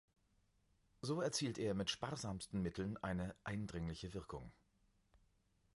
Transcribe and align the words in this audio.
So 1.03 1.21
erzielt 1.21 1.59
er 1.59 1.75
mit 1.75 1.91
sparsamsten 1.91 2.59
Mitteln 2.59 2.97
eine 3.03 3.35
eindringliche 3.43 4.15
Wirkung. 4.15 4.51